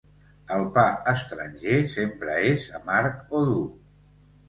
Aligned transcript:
El 0.55 0.63
pa 0.77 0.85
estranger 1.11 1.79
sempre 1.93 2.41
és 2.55 2.69
amarg 2.83 3.41
o 3.43 3.47
dur. 3.55 3.65